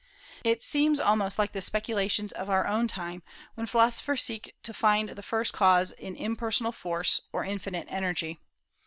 [0.43, 3.21] It seems almost like the speculations of our own time,
[3.53, 8.39] when philosophers seek to find the first cause in impersonal Force, or infinite Energy.